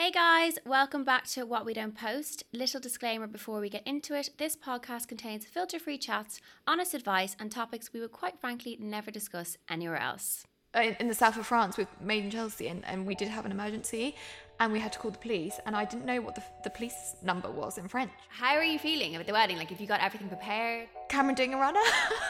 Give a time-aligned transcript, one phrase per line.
[0.00, 2.44] Hey guys, welcome back to What We Don't Post.
[2.52, 7.34] Little disclaimer before we get into it this podcast contains filter free chats, honest advice,
[7.40, 10.46] and topics we would quite frankly never discuss anywhere else.
[10.72, 13.26] Uh, in, in the south of France with Made in Chelsea, and, and we did
[13.26, 14.14] have an emergency,
[14.60, 17.16] and we had to call the police, and I didn't know what the, the police
[17.24, 18.12] number was in French.
[18.28, 19.56] How are you feeling about the wedding?
[19.56, 20.86] Like, if you got everything prepared?
[21.08, 21.80] Cameron doing a runner.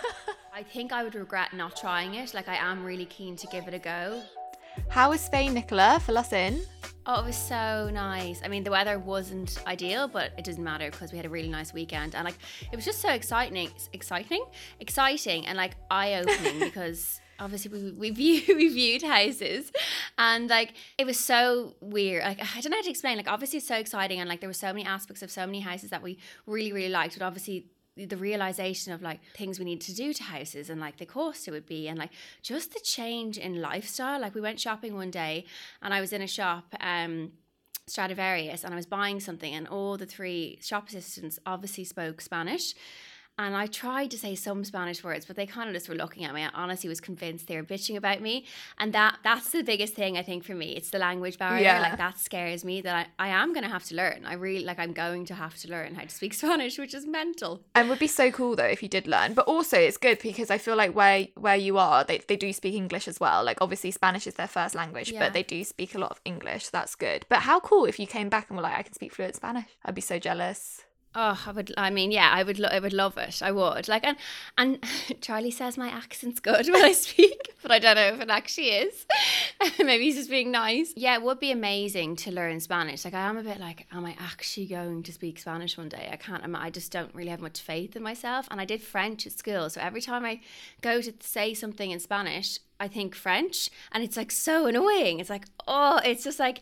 [0.55, 2.33] I think I would regret not trying it.
[2.33, 4.23] Like, I am really keen to give it a go.
[4.89, 6.01] How is Spain, Nicola?
[6.01, 6.63] Fill us in.
[7.11, 8.43] Oh, it was so nice.
[8.45, 11.49] I mean, the weather wasn't ideal, but it doesn't matter because we had a really
[11.49, 12.37] nice weekend, and like,
[12.71, 14.45] it was just so exciting, exciting,
[14.79, 19.71] exciting, and like eye-opening because obviously we, we view we viewed houses
[20.19, 23.59] and like it was so weird like i don't know how to explain like obviously
[23.59, 26.03] it's so exciting and like there were so many aspects of so many houses that
[26.03, 27.69] we really really liked but obviously
[28.07, 31.49] the realization of like things we need to do to houses and like the cost
[31.49, 32.11] it would be and like
[32.43, 34.21] just the change in lifestyle.
[34.21, 35.45] Like we went shopping one day
[35.83, 37.33] and i was in a shop um
[37.89, 42.75] Stradivarius and I was buying something and all the three shop assistants obviously spoke Spanish
[43.39, 46.25] and I tried to say some Spanish words, but they kind of just were looking
[46.25, 46.43] at me.
[46.43, 48.45] I honestly was convinced they were bitching about me.
[48.79, 50.73] And that that's the biggest thing I think for me.
[50.73, 51.63] It's the language barrier.
[51.63, 51.81] Yeah.
[51.81, 54.25] Like that scares me that I, I am gonna have to learn.
[54.27, 57.07] I really like I'm going to have to learn how to speak Spanish, which is
[57.07, 57.63] mental.
[57.75, 59.35] And would be so cool though if you did learn.
[59.35, 62.53] But also it's good because I feel like where where you are, they, they do
[62.53, 63.45] speak English as well.
[63.45, 65.21] Like obviously Spanish is their first language, Yeah.
[65.21, 66.65] but they do speak a lot of English.
[66.65, 67.25] So that's good.
[67.29, 69.69] But how cool if you came back and were like, I can speak fluent Spanish.
[69.85, 70.85] I'd be so jealous.
[71.15, 71.73] Oh, I would.
[71.77, 72.59] I mean, yeah, I would.
[72.59, 73.43] Lo- I would love it.
[73.43, 73.89] I would.
[73.89, 74.17] Like, and
[74.59, 74.79] and
[75.21, 78.69] Charlie says my accent's good when I speak, but I don't know if it actually
[78.71, 79.07] is.
[79.79, 80.93] Maybe he's just being nice.
[80.97, 83.05] Yeah, it would be amazing to learn Spanish.
[83.05, 86.09] Like, I am a bit like, am I actually going to speak Spanish one day?
[86.13, 86.45] I can't.
[86.45, 88.47] I'm, I just don't really have much faith in myself.
[88.51, 90.41] And I did French at school, so every time I
[90.83, 95.21] go to say something in Spanish, I think French, and it's like so annoying.
[95.21, 96.61] It's like, oh, it's just like.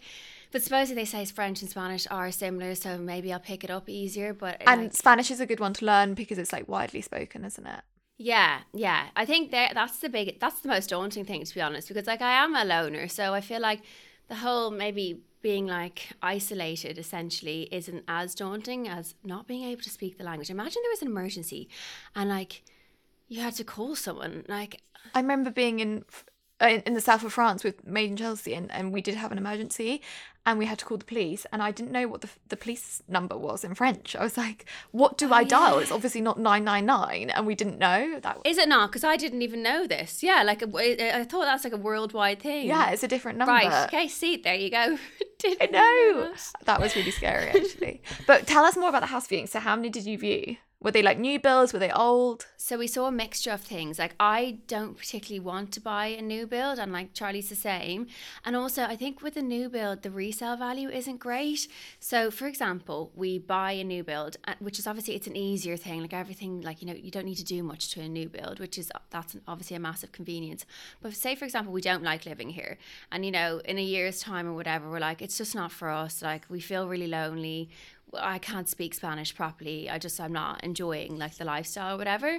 [0.56, 3.90] But supposedly they say French and Spanish are similar, so maybe I'll pick it up
[3.90, 4.32] easier.
[4.32, 7.44] But And like, Spanish is a good one to learn because it's like widely spoken,
[7.44, 7.82] isn't it?
[8.16, 11.60] yeah, yeah, I think that that's the big, that's the most daunting thing to be
[11.60, 13.82] honest, because like I am a loner, so I feel like
[14.28, 19.90] the whole maybe being like isolated essentially isn't as daunting as not being able to
[19.90, 20.48] speak the language.
[20.48, 21.68] Imagine there was an emergency,
[22.14, 22.62] and like
[23.28, 24.80] you had to call someone, like
[25.14, 26.06] I remember being in
[26.60, 29.14] Uh, in in the south of France with Made in Chelsea, and, and we did
[29.14, 30.00] have an emergency,
[30.46, 33.02] and we had to call the police, and I didn't know what the the police
[33.08, 34.16] number was in French.
[34.16, 37.46] I was like, "What do I oh, dial?" It's obviously not nine nine nine, and
[37.46, 38.38] we didn't know that.
[38.44, 38.90] Is it not?
[38.90, 40.22] Because I didn't even know this.
[40.22, 42.68] Yeah, like I I thought that's like a worldwide thing.
[42.68, 43.52] yeah, it's a different number.
[43.52, 43.86] Right.
[43.88, 44.08] Okay.
[44.08, 44.98] See, there you go.
[45.38, 46.30] Didn't I know.
[46.30, 46.52] that.
[46.64, 48.00] That was really scary, actually.
[48.26, 49.46] but tell us more about the house viewing.
[49.46, 50.56] So, how many did you view?
[50.86, 51.72] Were they like new builds?
[51.72, 52.46] Were they old?
[52.56, 53.98] So we saw a mixture of things.
[53.98, 58.06] Like I don't particularly want to buy a new build, and like Charlie's the same.
[58.44, 61.66] And also, I think with a new build, the resale value isn't great.
[61.98, 65.76] So, for example, we buy a new build, uh, which is obviously it's an easier
[65.76, 66.02] thing.
[66.02, 68.60] Like everything, like you know, you don't need to do much to a new build,
[68.60, 70.64] which is that's an, obviously a massive convenience.
[71.02, 72.78] But say, for example, we don't like living here,
[73.10, 75.90] and you know, in a year's time or whatever, we're like, it's just not for
[75.90, 76.22] us.
[76.22, 77.70] Like we feel really lonely.
[78.14, 79.90] I can't speak Spanish properly.
[79.90, 82.38] I just I'm not enjoying like the lifestyle or whatever.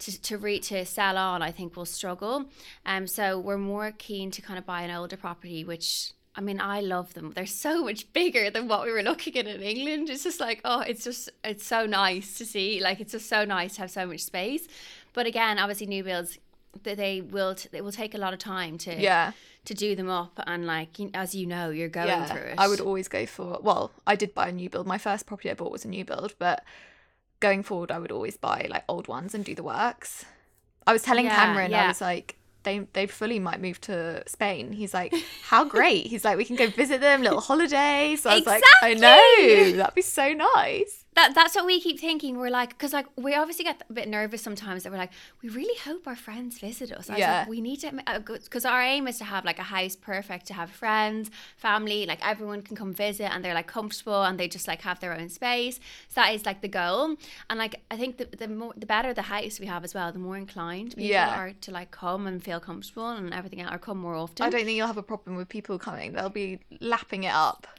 [0.00, 2.46] To to re to sell on, I think we'll struggle.
[2.86, 6.60] Um, so we're more keen to kind of buy an older property, which I mean
[6.60, 7.32] I love them.
[7.34, 10.08] They're so much bigger than what we were looking at in England.
[10.08, 12.80] It's just like oh, it's just it's so nice to see.
[12.80, 14.68] Like it's just so nice to have so much space.
[15.12, 16.38] But again, obviously new builds
[16.82, 19.32] they will t- it will take a lot of time to Yeah.
[19.64, 22.26] to do them up and like as you know you're going yeah.
[22.26, 22.54] through it.
[22.58, 24.86] I would always go for, well, I did buy a new build.
[24.86, 26.64] My first property I bought was a new build, but
[27.40, 30.24] going forward, I would always buy like old ones and do the works.
[30.86, 34.72] I was telling Yeah, Cameron, I was like, they they fully might move to Spain.
[34.72, 35.14] He's like,
[35.44, 36.06] how great.
[36.06, 38.16] He's like, we can go visit them, little holiday.
[38.16, 38.94] So I was like, I
[39.72, 41.04] know, that'd be so nice.
[41.14, 42.38] That that's what we keep thinking.
[42.38, 45.10] We're like, because like we obviously get a bit nervous sometimes that we're like,
[45.42, 47.10] we really hope our friends visit us.
[47.10, 47.38] I Yeah.
[47.40, 50.46] like, we need to, uh, because our aim is to have like a house perfect
[50.46, 54.46] to have friends, family, like everyone can come visit and they're like comfortable and they
[54.48, 55.76] just like have their own space.
[56.08, 57.16] So that is like the goal.
[57.50, 60.12] And like I think the the more the better the house we have as well,
[60.12, 61.36] the more inclined people Yeah.
[61.36, 64.46] are to like come and feel comfortable and everything else, or come more often.
[64.46, 66.12] I don't think you'll have a problem with people coming.
[66.12, 67.66] They'll be lapping it up.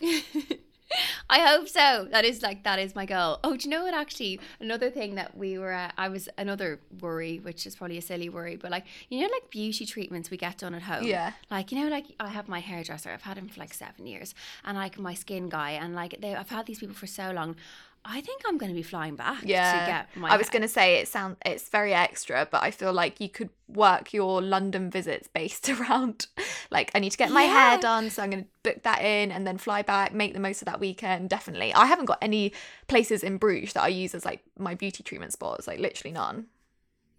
[1.29, 2.07] I hope so.
[2.11, 3.39] That is like that is my goal.
[3.43, 3.93] Oh, do you know what?
[3.93, 8.01] Actually, another thing that we were, uh, I was another worry, which is probably a
[8.01, 11.03] silly worry, but like you know, like beauty treatments we get done at home.
[11.03, 11.33] Yeah.
[11.49, 13.11] Like you know, like I have my hairdresser.
[13.11, 14.33] I've had him for like seven years,
[14.63, 17.55] and like my skin guy, and like they, I've had these people for so long.
[18.05, 19.79] I think I'm going to be flying back Yeah.
[19.79, 20.29] to get my.
[20.29, 23.29] I was going to say it sound it's very extra, but I feel like you
[23.29, 26.27] could work your London visits based around
[26.71, 29.31] like I need to get my hair done, so I'm going to book that in
[29.31, 31.29] and then fly back, make the most of that weekend.
[31.29, 31.73] Definitely.
[31.73, 32.53] I haven't got any
[32.87, 36.47] places in Bruges that I use as like my beauty treatment spots, like literally none.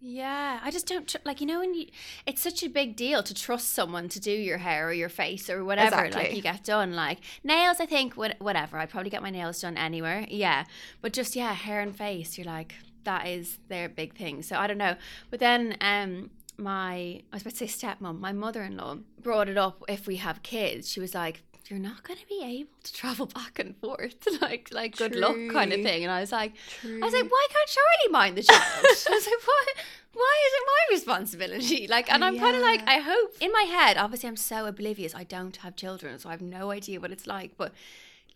[0.03, 1.85] Yeah, I just don't tr- like you know when you.
[2.25, 5.47] It's such a big deal to trust someone to do your hair or your face
[5.47, 6.95] or whatever like you get done.
[6.95, 8.79] Like nails, I think whatever.
[8.79, 10.25] I'd probably get my nails done anywhere.
[10.27, 10.65] Yeah,
[11.01, 12.35] but just yeah, hair and face.
[12.35, 14.41] You're like that is their big thing.
[14.41, 14.95] So I don't know.
[15.29, 19.49] But then um my I was about to say stepmom, my mother in law brought
[19.49, 19.83] it up.
[19.87, 21.43] If we have kids, she was like.
[21.69, 25.37] You're not going to be able to travel back and forth, like like good luck
[25.51, 26.03] kind of thing.
[26.03, 26.53] And I was like,
[26.83, 28.61] I was like, why can't Charlie mind the child?
[28.85, 29.65] I was like, why?
[30.13, 31.87] Why is it my responsibility?
[31.89, 33.97] Like, and I'm kind of like, I hope in my head.
[33.97, 35.15] Obviously, I'm so oblivious.
[35.15, 37.51] I don't have children, so I have no idea what it's like.
[37.57, 37.71] But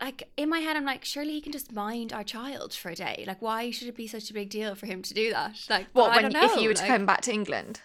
[0.01, 2.95] like in my head, I'm like, surely he can just mind our child for a
[2.95, 3.23] day.
[3.27, 5.55] Like, why should it be such a big deal for him to do that?
[5.69, 7.81] Like, What I when if you were to like- come back to England?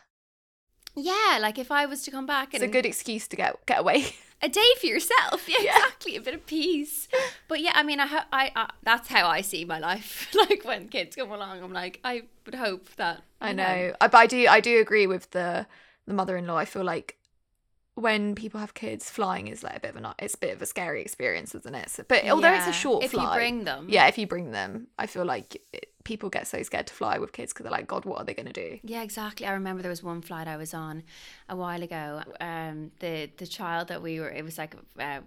[1.02, 3.81] Yeah, like if I was to come back It's a good excuse to get get
[3.81, 4.14] away.
[4.43, 5.44] a day for yourself.
[5.49, 5.76] Yeah, Yeah.
[5.76, 6.17] exactly.
[6.17, 7.08] A bit of peace.
[7.49, 10.29] But yeah, I mean, I, ho- I, I that's how I see my life.
[10.35, 13.23] like when kids come along, I'm like, I would hope that.
[13.41, 13.93] I you know.
[14.00, 15.67] I, but I do I do agree with the
[16.06, 16.56] the mother-in-law.
[16.56, 17.17] I feel like
[17.94, 20.54] when people have kids, flying is like a bit of a not- it's a bit
[20.54, 21.90] of a scary experience, isn't it?
[21.90, 23.87] So, but although it's a short if you flight, bring them.
[23.88, 27.19] yeah, if you bring them, I feel like it, people get so scared to fly
[27.19, 28.78] with kids because they're like, God, what are they going to do?
[28.82, 29.44] Yeah, exactly.
[29.46, 31.02] I remember there was one flight I was on
[31.48, 32.22] a while ago.
[32.40, 35.22] Um, the the child that we were, it was like a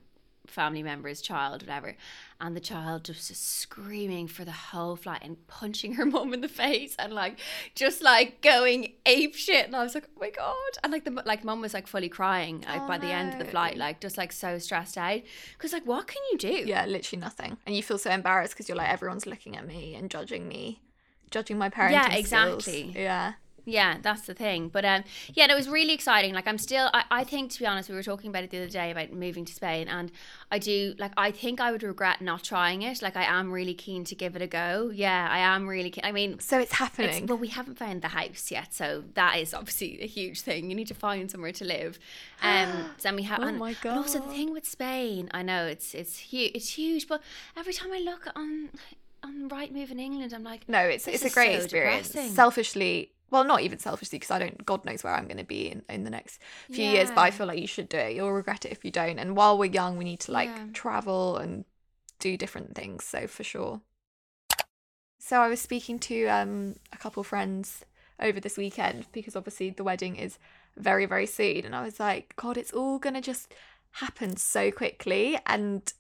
[0.48, 1.96] family member's child, whatever,
[2.42, 6.48] and the child just screaming for the whole flight and punching her mom in the
[6.50, 7.40] face and like
[7.76, 9.66] just like going ape shit.
[9.66, 10.54] And I was like, oh my god!
[10.84, 13.40] And like the like mum was like fully crying like Oh, by the end of
[13.40, 15.22] the flight, oh, like just like so stressed out
[15.54, 16.64] because like what can you do?
[16.66, 19.96] Yeah, literally nothing, and you feel so embarrassed because you're like, everyone's looking at me
[19.96, 20.82] and judging me,
[21.32, 22.68] judging my parenting Yeah, skills.
[22.68, 22.92] exactly.
[22.96, 23.34] Yeah,
[23.66, 24.68] Yeah, that's the thing.
[24.68, 26.34] But um, yeah, it was really exciting.
[26.34, 28.58] Like I'm still, I, I think to be honest, we were talking about it the
[28.58, 30.12] other day about moving to Spain, and
[30.52, 33.02] I do like I think I would regret not trying it.
[33.02, 34.92] Like I am really keen to give it a go.
[34.94, 36.04] Yeah, I am really keen.
[36.04, 36.40] I mean.
[36.40, 37.26] so it's It's, happening.
[37.28, 40.70] well, we haven't found the house yet, so that is obviously a huge thing.
[40.70, 42.00] You need to find somewhere to live.
[42.44, 43.40] Um, so then we have.
[43.40, 46.52] Oh and, my and also the thing with Spain, I know it's it's huge.
[46.54, 47.22] It's huge, but
[47.56, 48.70] every time I look on
[49.24, 52.10] on Rightmove in England, I'm like, No, it's it's a great so experience.
[52.10, 52.34] depressing.
[52.36, 54.64] Selfishly, well, not even selfishly, because I don't.
[54.64, 56.40] God knows where I'm going to be in, in the next
[56.70, 57.10] few years.
[57.10, 58.16] But I feel like you should do it.
[58.16, 59.18] You'll regret it if you don't.
[59.20, 60.68] And while we're young, we need to like Yeah.
[60.72, 61.66] travel and
[62.20, 63.04] do different things.
[63.04, 63.82] So for sure.
[65.20, 67.84] So I was speaking to um a couple friends
[68.20, 70.38] over this weekend because obviously the wedding is
[70.78, 73.54] very very soon, and I was like, God, it's all gonna just
[73.94, 75.92] happen so quickly and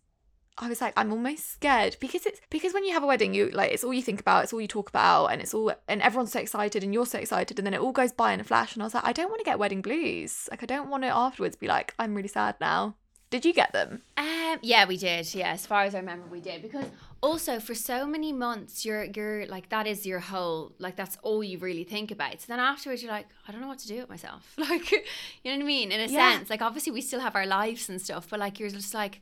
[0.57, 3.49] I was like, I'm almost scared because it's because when you have a wedding, you
[3.49, 6.01] like it's all you think about, it's all you talk about, and it's all and
[6.01, 8.43] everyone's so excited and you're so excited, and then it all goes by in a
[8.43, 8.73] flash.
[8.75, 10.47] And I was like, I don't want to get wedding blues.
[10.51, 12.95] Like I don't want to afterwards be like, I'm really sad now.
[13.31, 14.03] Did you get them?
[14.15, 15.33] Um, yeah, we did.
[15.33, 16.85] Yeah, as far as I remember, we did because
[17.21, 21.43] also for so many months, you're you're like that is your whole like that's all
[21.43, 22.39] you really think about.
[22.41, 24.53] So then afterwards, you're like, I don't know what to do with myself.
[24.59, 24.99] Like, you
[25.45, 25.91] know what I mean?
[25.91, 26.33] In a Yeah.
[26.37, 29.21] sense, like obviously we still have our lives and stuff, but like you're just like.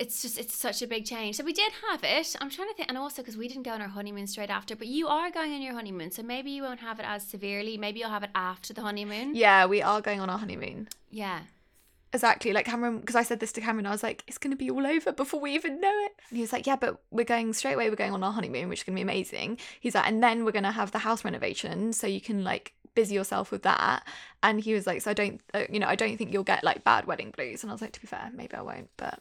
[0.00, 1.36] It's just it's such a big change.
[1.36, 2.36] So we did have it.
[2.40, 4.76] I'm trying to think, and also because we didn't go on our honeymoon straight after,
[4.76, 7.76] but you are going on your honeymoon, so maybe you won't have it as severely.
[7.76, 9.34] Maybe you'll have it after the honeymoon.
[9.34, 10.88] Yeah, we are going on our honeymoon.
[11.10, 11.40] Yeah.
[12.12, 12.52] Exactly.
[12.52, 14.70] Like Cameron, because I said this to Cameron, I was like, it's going to be
[14.70, 16.12] all over before we even know it.
[16.30, 17.90] And he was like, yeah, but we're going straight away.
[17.90, 19.58] We're going on our honeymoon, which is going to be amazing.
[19.78, 21.92] He's like, and then we're going to have the house renovation.
[21.92, 24.06] So you can like busy yourself with that.
[24.42, 26.64] And he was like, so I don't, uh, you know, I don't think you'll get
[26.64, 27.62] like bad wedding blues.
[27.62, 29.20] And I was like, to be fair, maybe I won't, but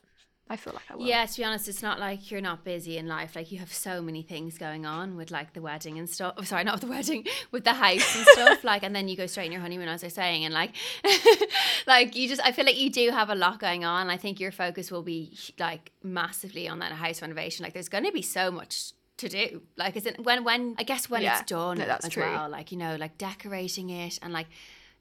[0.50, 1.06] I feel like I will.
[1.06, 3.36] Yeah, to be honest, it's not like you're not busy in life.
[3.36, 6.36] Like you have so many things going on with like the wedding and stuff.
[6.38, 8.64] Oh, sorry, not the wedding, with the house and stuff.
[8.64, 10.72] like, and then you go straight in your honeymoon, as I was saying, and like,
[11.88, 14.10] like you just, I feel like you do have a lot going on.
[14.10, 17.64] I think your focus will be like massively on that house renovation.
[17.64, 19.62] Like, there's going to be so much to do.
[19.78, 21.40] Like, is it when when I guess when Yeah.
[21.40, 22.24] it's done No, that's as true.
[22.24, 22.50] well.
[22.50, 24.48] Like you know, like decorating it and like.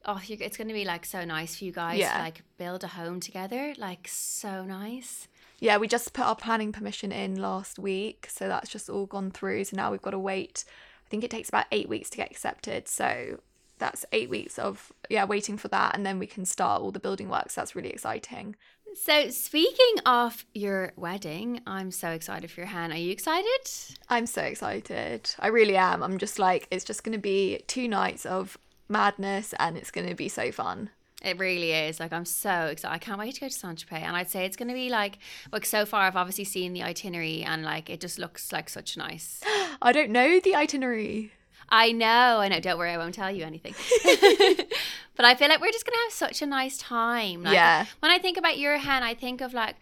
[0.08, 2.16] Oh, it's going to be like so nice for you guys Yeah.
[2.16, 3.74] to like build a home together.
[3.76, 5.26] Like so nice.
[5.58, 9.30] Yeah, we just put our planning permission in last week, so that's just all gone
[9.30, 9.64] through.
[9.64, 10.64] So now we've got to wait.
[11.06, 12.88] I think it takes about eight weeks to get accepted.
[12.88, 13.40] So
[13.78, 17.00] that's eight weeks of yeah waiting for that, and then we can start all the
[17.00, 17.54] building works.
[17.54, 18.56] That's really exciting.
[18.94, 22.92] So, speaking of your wedding, I'm so excited for your hen.
[22.92, 23.70] Are you excited?
[24.08, 25.34] I'm so excited.
[25.38, 26.02] I really am.
[26.02, 28.56] I'm just like it's just going to be two nights of
[28.88, 30.90] madness, and it's going to be so fun.
[31.26, 31.98] It really is.
[31.98, 32.94] Like, I'm so excited.
[32.94, 34.00] I can't wait to go to Saint Tropez.
[34.02, 35.18] And I'd say it's going to be like,
[35.50, 38.96] like, so far, I've obviously seen the itinerary and like, it just looks like such
[38.96, 39.40] nice.
[39.82, 41.32] I don't know the itinerary.
[41.68, 42.60] I know, I know.
[42.60, 43.74] Don't worry, I won't tell you anything.
[45.16, 47.42] but I feel like we're just going to have such a nice time.
[47.42, 47.86] Like, Yeah.
[47.98, 49.74] When I think about your hen, I think of like,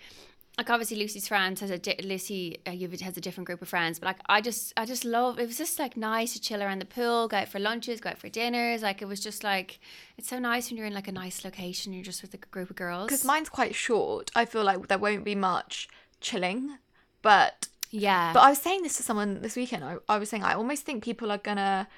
[0.57, 2.71] like obviously Lucy's friends has a di- Lucy uh,
[3.03, 5.59] has a different group of friends, but like I just I just love it was
[5.59, 8.29] just like nice to chill around the pool, go out for lunches, go out for
[8.29, 8.83] dinners.
[8.83, 9.81] Like it was just like
[10.17, 12.71] it's so nice when you're in like a nice location, you're just with a group
[12.71, 13.07] of girls.
[13.07, 14.31] Because mine's quite short.
[14.37, 15.89] I feel like there won't be much
[16.21, 16.79] chilling,
[17.23, 19.85] but yeah, But I was saying this to someone this weekend.
[19.85, 21.89] I, I was saying I almost think people are gonna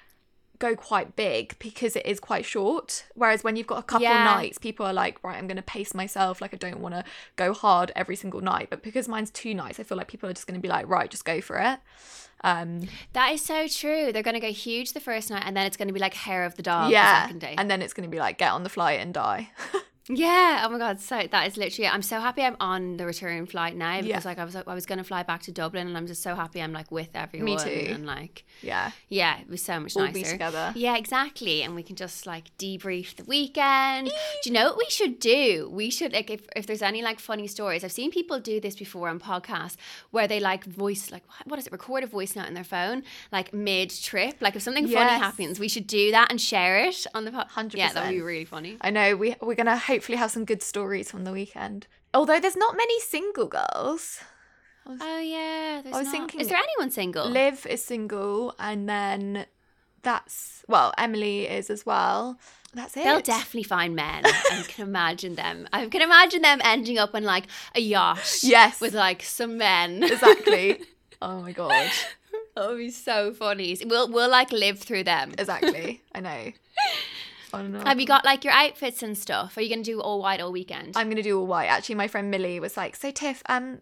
[0.59, 3.05] go quite big because it is quite short.
[3.15, 4.25] Whereas when you've got a couple Yeah.
[4.25, 6.41] nights, people are like, right, I'm gonna pace myself.
[6.41, 7.05] Like I don't want to
[7.37, 8.69] go hard every single night.
[8.71, 11.11] But because mine's two nights, I feel like people are just gonna be like, right,
[11.11, 11.79] just go for it.
[12.43, 12.83] Um,
[13.15, 14.13] that is so true.
[14.13, 16.55] They're gonna go huge the first night, and then it's gonna be like hair of
[16.57, 17.55] the dog the yeah, second day.
[17.59, 19.51] and then it's gonna be like get on the flight and die.
[20.09, 20.63] Yeah.
[20.65, 21.01] Oh my god.
[21.01, 21.89] So that is literally.
[21.89, 24.21] I'm so happy I'm on the return flight now because Yeah.
[24.25, 26.63] like I was I was gonna fly back to Dublin and I'm just so happy
[26.63, 27.47] I'm like with everyone.
[27.47, 27.93] Me too.
[27.93, 30.15] And like yeah, yeah, it was so much All nicer.
[30.15, 30.73] be together.
[30.77, 31.63] Yeah, exactly.
[31.63, 34.09] And we can just like debrief the weekend.
[34.43, 35.69] do you know what we should do?
[35.73, 37.83] We should like if if there's any like funny stories.
[37.83, 39.77] I've seen people do this before on podcasts
[40.13, 41.73] where they like voice like what- is it?
[41.73, 44.37] Record a voice note on their phone like mid trip.
[44.41, 47.75] Like if something funny happens, we should do that and share it on the podcast.
[47.75, 48.77] Yeah, that would be really funny.
[48.81, 51.87] I know we we're gonna hopefully have some good stories from the weekend.
[52.13, 54.21] Although there's not many single girls.
[54.87, 57.27] Oh yeah, there's I was not- thinking- Is there anyone single?
[57.29, 59.47] Liv is single, and then
[60.03, 62.39] that's well, Emily is as well.
[62.75, 63.05] That's it.
[63.05, 64.23] They'll definitely find men.
[64.27, 65.67] I can imagine them.
[65.73, 68.41] I can imagine them ending up on like a yacht.
[68.43, 68.81] Yes.
[68.81, 70.03] With like some men.
[70.03, 70.83] exactly.
[71.23, 71.91] oh my god.
[72.55, 73.77] that would be so funny.
[73.87, 75.33] We'll we'll like live through them.
[75.39, 76.03] Exactly.
[76.15, 76.53] I know.
[77.57, 77.81] I don't know.
[77.85, 79.57] Have you got like your outfits and stuff?
[79.57, 80.97] Are you gonna do all white all weekend?
[80.97, 81.67] I'm gonna do all white.
[81.67, 83.81] Actually, my friend Millie was like, "So Tiff, um,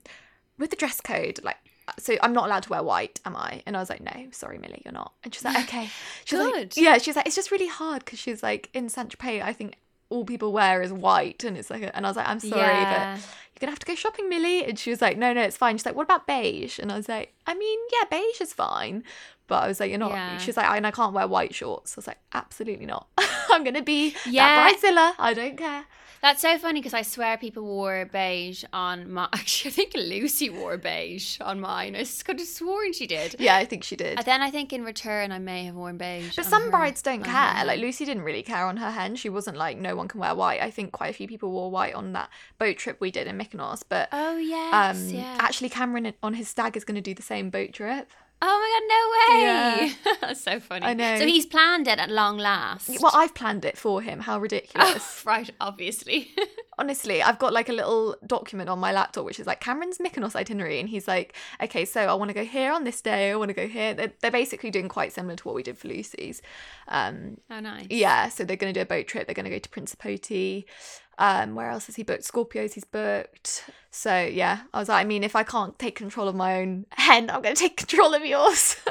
[0.58, 1.56] with the dress code, like,
[1.98, 4.58] so I'm not allowed to wear white, am I?" And I was like, "No, sorry,
[4.58, 5.88] Millie, you're not." And she's like, "Okay."
[6.24, 6.76] She's like, Good.
[6.76, 9.42] yeah, she's like, "It's just really hard because she's like in Saint Tropez.
[9.42, 9.76] I think
[10.10, 12.60] all people wear is white, and it's like, a, and I was like, I'm sorry,
[12.60, 13.14] Yeah.
[13.16, 13.20] but
[13.54, 15.76] you're gonna have to go shopping, Millie." And she was like, "No, no, it's fine."
[15.76, 19.02] She's like, "What about beige?" And I was like, "I mean, yeah, beige is fine."
[19.46, 20.10] But I was like, you're not.
[20.12, 20.38] Yeah.
[20.38, 21.96] She's like, and I can't wear white shorts.
[21.96, 23.08] I was like, absolutely not.
[23.50, 24.46] I'm gonna be Yeah.
[24.70, 25.12] that bridezilla.
[25.18, 25.84] I don't care.
[26.22, 29.28] That's so funny because I swear people wore beige on my.
[29.34, 31.94] Actually, I think Lucy wore beige on mine.
[31.94, 33.36] I could have sworn she did.
[33.38, 34.16] Yeah, I think she did.
[34.16, 36.34] And then I think in return I may have worn beige.
[36.34, 37.64] But some her- brides don't on her care.
[37.66, 39.16] Like Lucy didn't really care on her hen.
[39.16, 40.62] She wasn't like no one can wear white.
[40.62, 43.36] I think quite a few people wore white on that boat trip we did in
[43.36, 43.82] Mykonos.
[43.86, 45.36] But Oh yes, um, yeah.
[45.38, 48.10] actually Cameron on his stag is going to do the same boat trip.
[48.42, 49.96] Oh my god, no way!
[50.04, 50.14] Yeah.
[50.20, 50.84] That's so funny.
[50.84, 51.18] I know.
[51.18, 52.90] So he's planned it at long last.
[53.00, 54.20] Well, I've planned it for him.
[54.20, 55.22] How ridiculous!
[55.26, 56.34] right, obviously.
[56.78, 60.34] Honestly, I've got like a little document on my laptop which is like Cameron's Mykonos
[60.34, 63.30] itinerary, and he's like, okay, so I want to go here on this day.
[63.30, 63.94] I want to go here.
[63.94, 66.42] They're, they're basically doing quite similar to what we did for Lucy's.
[66.88, 67.86] Um, oh nice.
[67.90, 69.26] Yeah, so they're going to do a boat trip.
[69.26, 70.64] They're going to go to Principote.
[71.18, 72.24] Um, where else has he booked?
[72.24, 73.64] Scorpios he's booked.
[73.90, 76.86] So yeah, I was like, I mean, if I can't take control of my own
[76.92, 78.76] hen, I'm going to take control of yours.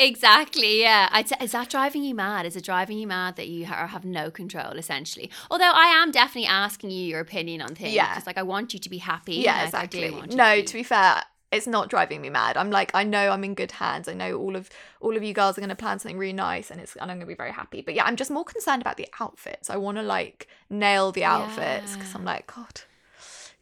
[0.00, 0.80] Exactly.
[0.80, 1.22] Yeah.
[1.40, 2.46] Is that driving you mad?
[2.46, 5.28] Is it driving you mad that you ha- have no control, essentially?
[5.50, 7.94] Although I am definitely asking you your opinion on things.
[7.94, 8.14] Yeah.
[8.14, 9.34] Just like I want you to be happy.
[9.36, 10.36] yeah, like, I do exactly.
[10.36, 12.56] No, to to be- be fair, it's not driving me mad.
[12.56, 14.06] I'm like, I know I'm in good hands.
[14.08, 14.68] I know all of
[15.00, 17.16] all of you girls are going to plan something really nice, and it's and I'm
[17.18, 17.80] going to be very happy.
[17.82, 19.70] But yeah, I'm just more concerned about the outfits.
[19.70, 22.18] I want to like nail the outfits because Yeah.
[22.18, 22.82] I'm like, God,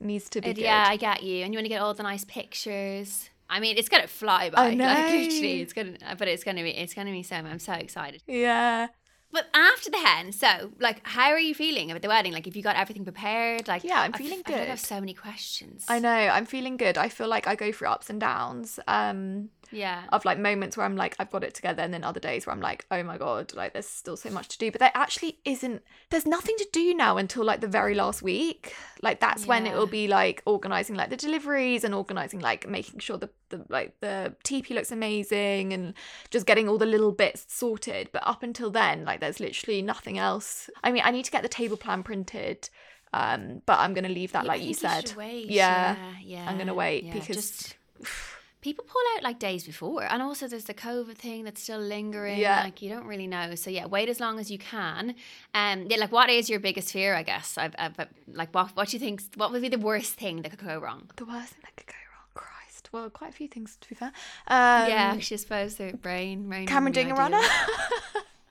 [0.00, 1.44] it needs to be It- yeah, I get you.
[1.44, 3.30] And you want to get all the nice pictures.
[3.48, 4.68] I mean, it's gonna fly by.
[4.70, 4.86] I know.
[4.86, 5.92] Like literally, it's gonna.
[6.18, 6.70] But it's gonna be.
[6.70, 7.36] It's gonna be so.
[7.36, 8.22] I'm so excited.
[8.26, 8.88] Yeah.
[9.32, 12.32] But after the hen, so like, how are you feeling about the wedding?
[12.32, 15.00] Like, if you got everything prepared, like, Yeah, I'm feeling I like I have so
[15.00, 15.84] many questions.
[15.88, 16.96] I know, I'm feeling good.
[16.96, 18.78] I feel like I go through ups and downs.
[18.88, 20.04] Um, Yeah.
[20.12, 22.54] of like moments where I'm like, I've got it together, and then other days where
[22.54, 24.70] I'm like, oh my god, like there's still so much to do.
[24.70, 25.82] But there actually isn't.
[26.10, 28.74] There's nothing to do now until like the very last week.
[29.02, 33.00] Like that's when it will be like organizing like the deliveries and organizing like making
[33.00, 35.94] sure the the like the teepee looks amazing and
[36.30, 38.10] just getting all the little bits sorted.
[38.12, 40.70] But up until then, like there's literally nothing else.
[40.82, 42.68] I mean, I need to get the table plan printed.
[43.12, 45.14] Um, but I'm gonna leave that Yeah, like you said.
[45.16, 45.46] wait.
[45.48, 47.76] Yeah, yeah, I'm gonna wait yeah, because just-
[48.60, 52.38] people pull out like days before, and also there's the COVID thing that's still lingering.
[52.38, 52.62] Yeah.
[52.62, 53.54] like you don't really know.
[53.54, 55.14] So yeah, wait as long as you can.
[55.54, 57.14] Um, yeah, like what is your biggest fear?
[57.14, 57.96] I guess I've, I've
[58.32, 59.22] like what what do you think?
[59.36, 61.10] What would be the worst thing that could go wrong?
[61.16, 62.02] the worst thing that could go wrong.
[62.34, 62.88] Christ.
[62.92, 64.12] Well, quite a few things to be fair.
[64.48, 66.48] Um, yeah, actually, I suppose their brain.
[66.48, 67.40] brain Cameron doing a runner.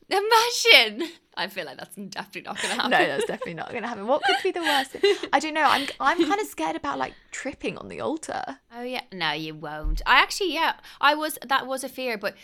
[0.09, 1.09] Imagine.
[1.37, 2.91] I feel like that's definitely not going to happen.
[2.91, 4.07] no, that's definitely not going to happen.
[4.07, 4.91] What could be the worst?
[4.91, 5.15] thing?
[5.33, 5.63] I don't know.
[5.63, 8.43] I'm I'm kind of scared about like tripping on the altar.
[8.73, 10.01] Oh yeah, no, you won't.
[10.05, 11.37] I actually, yeah, I was.
[11.45, 12.35] That was a fear, but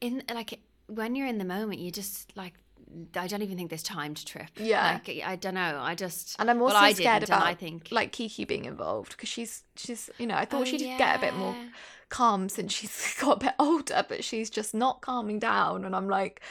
[0.00, 2.54] in like when you're in the moment, you just like.
[3.16, 4.50] I don't even think there's time to trip.
[4.58, 5.00] Yeah.
[5.06, 5.78] like I don't know.
[5.80, 9.30] I just And I'm also well, scared about I think like Kiki being involved because
[9.30, 11.56] she's she's you know I thought Oh, she'd get a bit more
[12.10, 15.86] calm since she's got a bit older, but she's just not calming down.
[15.86, 16.42] And I'm like,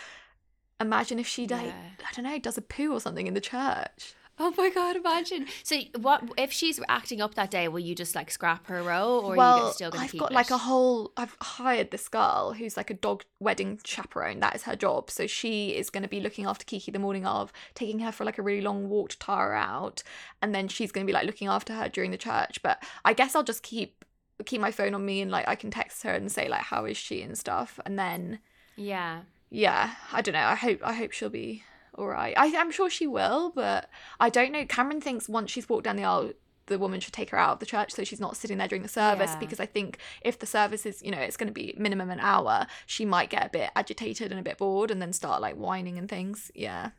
[0.82, 2.06] imagine if she like Yeah.
[2.08, 4.16] I don't know does a poo or something in the church.
[4.44, 5.46] Oh my god, imagine.
[5.62, 7.68] So what if she's acting up that day?
[7.68, 10.20] Will you just like scrap her role, or are well, you still going to I've
[10.20, 10.34] got it?
[10.34, 11.12] like a whole.
[11.16, 14.40] I've hired this girl who's like a dog wedding chaperone.
[14.40, 15.12] That is her job.
[15.12, 18.26] So she is going to be looking after Kiki the morning of, taking her for
[18.26, 20.02] like a really long walk to tire her out,
[20.42, 22.64] and then she's going to be like looking after her during the church.
[22.64, 24.04] But I guess I'll just keep
[24.46, 26.86] keep my phone on me and like I can text her and say like how
[26.86, 28.40] is she and stuff, and then
[28.76, 29.22] yeah.
[29.51, 30.39] Yeah, I don't know.
[30.39, 32.34] I hope I hope she'll be all right.
[32.38, 33.89] I, I'm sure she will, but
[34.20, 34.65] I don't know.
[34.65, 36.31] Cameron thinks once she's walked down the aisle,
[36.67, 38.81] the woman should take her out of the church so she's not sitting there during
[38.81, 39.31] the service.
[39.34, 39.39] Yeah.
[39.39, 42.22] Because I think if the service is, you know, it's going to be minimum an
[42.22, 45.55] hour, she might get a bit agitated and a bit bored, and then start like
[45.55, 46.50] whining and things.
[46.55, 46.91] Yeah,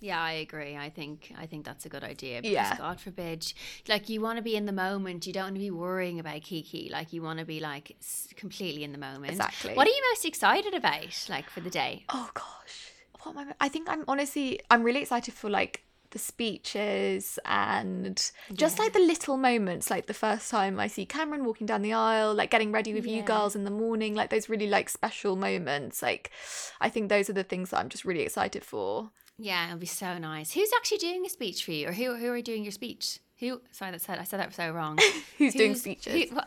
[0.00, 0.76] Yeah, I agree.
[0.76, 2.40] I think I think that's a good idea.
[2.40, 2.76] Because Yeah.
[2.76, 3.52] God forbid,
[3.86, 5.26] like you want to be in the moment.
[5.26, 6.88] You don't want to be worrying about Kiki.
[6.90, 7.96] Like you want to be like
[8.36, 9.32] completely in the moment.
[9.32, 9.74] Exactly.
[9.74, 12.04] What are you most excited about, like for the day?
[12.08, 13.66] Oh gosh, what am I?
[13.66, 18.98] I think I'm honestly, I'm really excited for like the speeches and just like the
[18.98, 22.72] little moments, like the first time I see Cameron walking down the aisle, like getting
[22.72, 26.02] ready with you girls in the morning, like those really like special moments.
[26.02, 26.30] Like,
[26.80, 29.10] I think those are the things that I'm just really excited for.
[29.38, 30.52] Yeah, it'll be so nice.
[30.52, 33.20] Who's actually doing a speech for you, or who who are doing your speech?
[33.38, 33.60] Who?
[33.72, 34.98] Sorry, that said I said that so wrong.
[35.38, 36.30] Who's doing speeches?
[36.30, 36.40] who-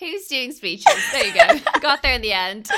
[0.00, 0.86] who's doing speeches?
[1.12, 1.58] There you go.
[1.80, 2.68] Got there in the end.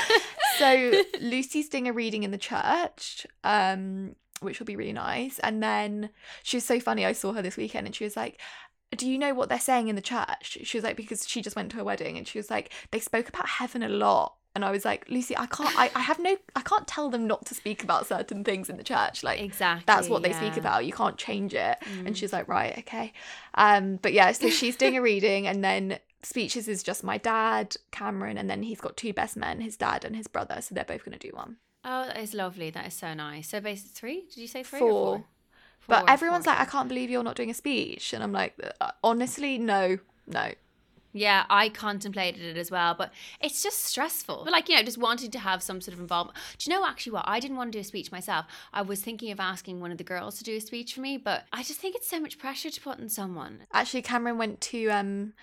[0.59, 5.39] so Lucy's doing a reading in the church, um, which will be really nice.
[5.39, 6.09] And then
[6.43, 7.05] she was so funny.
[7.05, 8.39] I saw her this weekend, and she was like.
[8.97, 10.57] Do you know what they're saying in the church?
[10.63, 12.99] She was like, because she just went to a wedding and she was like, they
[12.99, 14.35] spoke about heaven a lot.
[14.53, 17.25] And I was like, Lucy, I can't, I, I have no, I can't tell them
[17.25, 19.23] not to speak about certain things in the church.
[19.23, 19.85] Like, Exactly.
[19.87, 20.85] that's what they speak about.
[20.85, 21.77] You can't change it.
[22.05, 23.13] And she's like, right, okay.
[23.53, 27.77] Um, but yeah, so she's doing a reading, and then speeches is just my dad,
[27.91, 30.57] Cameron, and then he's got two best men, his dad and his brother.
[30.59, 31.59] So they're both going to do one.
[31.83, 32.69] Oh, that is lovely.
[32.69, 33.49] That is so nice.
[33.49, 34.21] So basically, three?
[34.33, 34.89] Did you say three Four.
[34.91, 35.25] or four?
[35.87, 38.55] But everyone's four, like, I can't believe you're not doing a speech, and I'm like,
[38.79, 40.51] "Uh, honestly, no, no.
[41.13, 44.43] Yeah, I contemplated it as well, but it's just stressful.
[44.45, 46.37] But like, you know, just wanting to have some sort of involvement.
[46.57, 47.25] Do you know actually what?
[47.27, 48.45] I didn't want to do a speech myself.
[48.71, 51.17] I was thinking of asking one of the girls to do a speech for me,
[51.17, 53.63] but I just think it's so much pressure to put on someone.
[53.73, 55.33] Actually, Cameron went to um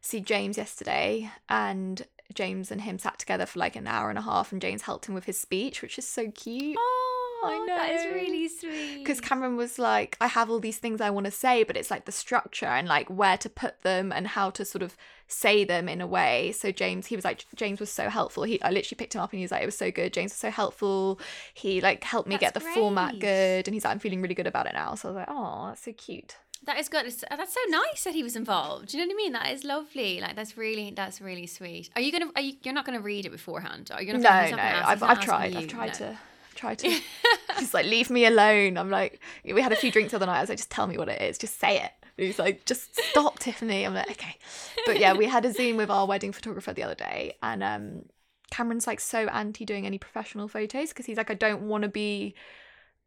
[0.00, 4.22] see James yesterday, and James and him sat together for like an hour and a
[4.22, 6.76] half, and James helped him with his speech, which is so cute.
[6.78, 7.76] Oh, that oh, is know.
[7.76, 8.98] That is really sweet.
[8.98, 11.90] because Cameron was like, I have all these things I want to say, but it's
[11.90, 15.64] like the structure and like where to put them and how to sort of say
[15.64, 16.52] them in a way.
[16.52, 18.44] So James, he was like, James was so helpful.
[18.44, 20.12] He, I literally picked him up and he was like, it was so good.
[20.12, 21.18] James was so helpful.
[21.54, 24.34] He like helped me get the That's format good, and he's like, I'm feeling really
[24.34, 24.94] good about it now.
[24.94, 26.36] So I was like, oh, that's so cute.
[26.64, 27.06] That is good.
[27.06, 28.88] That's so nice that he was involved.
[28.88, 29.32] Do you know what I mean?
[29.32, 30.20] That is lovely.
[30.20, 31.90] Like that's really that's really sweet.
[31.96, 32.30] Are you gonna?
[32.36, 32.54] Are you?
[32.62, 33.90] You're not gonna read it beforehand.
[33.92, 34.22] Are you gonna?
[34.22, 35.56] no, gonna I've, I've tried.
[35.56, 36.06] I've tried no.
[36.06, 36.18] to.
[36.54, 37.00] Tried to.
[37.58, 38.76] He's like, leave me alone.
[38.76, 40.38] I'm like, we had a few drinks the other night.
[40.38, 41.38] I was like, just tell me what it is.
[41.38, 41.90] Just say it.
[42.18, 43.84] And he's like, just stop, Tiffany.
[43.84, 44.36] I'm like, okay.
[44.84, 48.02] But yeah, we had a Zoom with our wedding photographer the other day, and um,
[48.50, 51.88] Cameron's like so anti doing any professional photos because he's like, I don't want to
[51.88, 52.34] be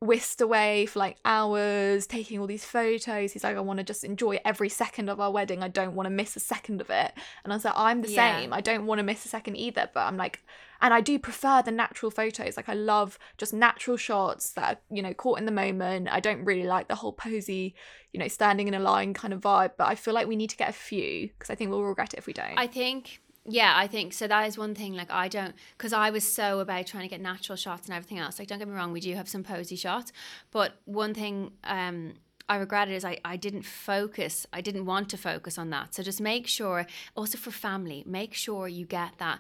[0.02, 3.32] whisked away for like hours taking all these photos.
[3.34, 5.64] He's like i want to just enjoy every second of our wedding.
[5.64, 7.14] I don't want to miss a second of it.
[7.44, 8.40] And i was like i'm the Yeah.
[8.40, 8.54] same.
[8.54, 9.90] I don't want to miss a second either.
[9.94, 10.42] But i'm like
[10.82, 12.58] and i do prefer the natural photos.
[12.58, 16.10] Like i love just natural shots that are you know caught in the moment.
[16.12, 17.74] I don't really like the whole posy
[18.12, 19.72] you know standing in a line kind of vibe.
[19.78, 22.14] But i feel like we need to get a few because i think we'll regret
[22.14, 22.58] it if we don't.
[22.58, 24.28] I think, yeah, I think so.
[24.28, 24.94] That is one thing.
[24.96, 28.18] Like, I don't, because I was so about trying to get natural shots and everything
[28.20, 28.40] else.
[28.40, 30.12] Like, don't get me wrong, we do have some posy shots,
[30.52, 32.14] but one thing, um,
[32.48, 34.46] I regretted is I, I didn't focus.
[34.54, 35.96] I didn't want to focus on that.
[35.96, 39.40] So just make sure, also for family, make sure you get that.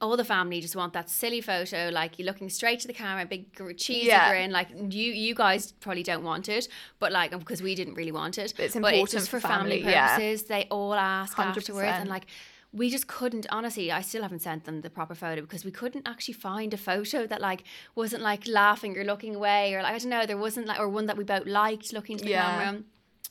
[0.00, 3.26] All the family just want that silly photo, like you're looking straight to the camera,
[3.26, 4.30] big gr- cheesy Yeah.
[4.30, 4.52] grin.
[4.52, 8.38] Like you, you guys probably don't want it, but like because we didn't really want
[8.38, 8.52] it.
[8.56, 10.16] But it's but important just for for family, family, yeah.
[10.16, 10.42] purposes.
[10.48, 12.00] They all ask afterwards, 100%.
[12.00, 12.26] and like
[12.72, 16.06] we just couldn't honestly i still haven't sent them the proper photo because we couldn't
[16.06, 19.98] actually find a photo that like wasn't like laughing or looking away or like i
[19.98, 22.42] don't know there wasn't like or one that we both liked looking to the Yeah.
[22.48, 22.82] camera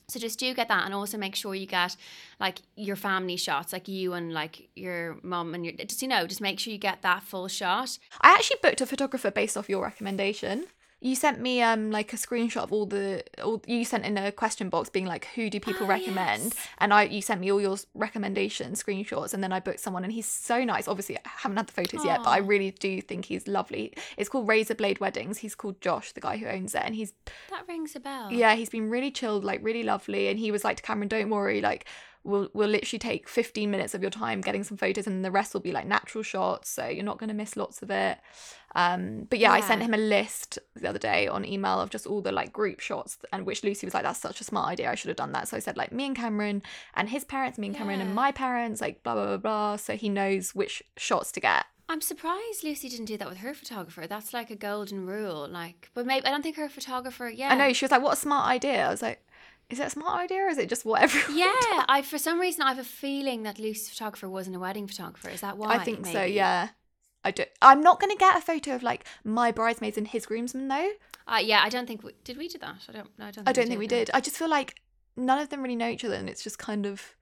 [0.08, 1.96] so just do get that and also make sure you get
[2.38, 6.26] like your family shots like you and like your mum and your just you know
[6.26, 9.68] just make sure you get that full shot I actually booked a photographer based off
[9.68, 10.66] your recommendation.
[11.00, 14.32] You sent me um like a screenshot of all the all you sent in a
[14.32, 16.44] question box being like who do people Ah, recommend?
[16.44, 16.68] yes.
[16.78, 20.12] and I you sent me all your recommendations screenshots and then I booked someone and
[20.12, 20.88] he's so nice.
[20.88, 23.92] Obviously I haven't had the photos yet but I really do think he's lovely.
[24.16, 25.38] It's called Razor Blade Weddings.
[25.38, 27.12] He's called Josh the guy who owns it and he's
[27.50, 28.32] that rings a bell.
[28.32, 31.30] Yeah he's been really chilled like really lovely and he was like to Cameron don't
[31.30, 31.84] worry like
[32.26, 35.54] we'll we'll literally take 15 minutes of your time getting some photos and the rest
[35.54, 38.18] will be like natural shots so you're not going to miss lots of it
[38.74, 42.06] um but yeah, I sent him a list the other day on email of just
[42.06, 44.90] all the like group shots and which Lucy was like that's such a smart idea
[44.90, 46.62] I should have done that so I said like me and Cameron
[46.94, 49.96] and his parents me and Cameron and my parents like blah blah blah blah so
[49.96, 54.08] he knows which shots to get I'm surprised Lucy didn't do that with her photographer.
[54.08, 55.46] That's like a golden rule.
[55.48, 57.28] Like, but maybe I don't think her photographer.
[57.28, 59.24] Yeah, I know she was like what a smart idea I was like
[59.68, 61.84] is it a smart idea or is it just what everyone Yeah, does?
[61.88, 65.28] I for some reason I have a feeling that Lucy's photographer wasn't a wedding photographer.
[65.28, 65.74] Is that why?
[65.74, 66.68] I think so, yeah.
[67.24, 67.44] I do.
[67.60, 70.92] I'm not going to get a photo of like my bridesmaids and his groomsmen though.
[71.26, 72.76] Uh, yeah, I don't think we, did we do that.
[72.88, 73.18] I don't.
[73.18, 73.48] No, I don't.
[73.48, 73.96] I don't think we no.
[73.96, 74.10] did.
[74.14, 74.80] I just feel like
[75.16, 77.16] none of them really know each other and it's just kind of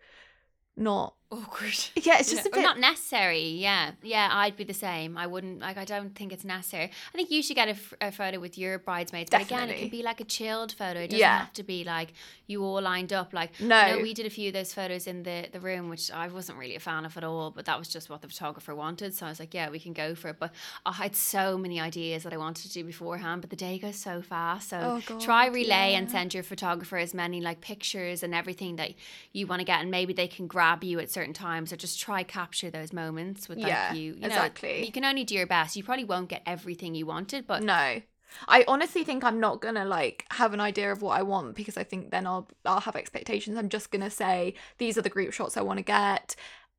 [0.76, 1.14] not.
[1.42, 1.74] Awkward.
[2.04, 2.62] Yeah, it's just Yeah, a bit.
[2.62, 3.48] not necessary.
[3.48, 5.16] Yeah, yeah, I'd be the same.
[5.16, 5.76] I wouldn't like.
[5.78, 6.84] I don't think it's necessary.
[7.12, 9.30] I think you should get a, f- a photo with your bridesmaids.
[9.30, 11.00] But again, it can be like a chilled photo.
[11.00, 11.38] It doesn't Yeah.
[11.38, 12.12] have to be like
[12.46, 13.32] you all lined up.
[13.32, 13.86] Like No.
[13.96, 16.58] know we did a few of those photos in the the room, which I wasn't
[16.58, 17.50] really a fan of at all.
[17.50, 19.14] But that was just what the photographer wanted.
[19.14, 20.38] So I was like, yeah, we can go for it.
[20.38, 20.52] But
[20.84, 23.40] I had so many ideas that I wanted to do beforehand.
[23.40, 24.68] But the day goes so fast.
[24.68, 28.76] So Oh, try God, relay and send your photographer as many like pictures and everything
[28.76, 28.90] that
[29.32, 31.98] you want to get, and maybe they can grab you at certain times So just
[32.00, 34.12] try capture those moments with like Yeah, you.
[34.14, 34.84] you know, exactly.
[34.84, 35.76] you can only do your best.
[35.76, 38.02] You probably won't get everything you wanted, but No.
[38.48, 41.76] I honestly think I'm not gonna like have an idea of what I want because
[41.76, 43.56] I think then I'll I'll have expectations.
[43.56, 46.34] I'm just gonna say these are the group shots I want to get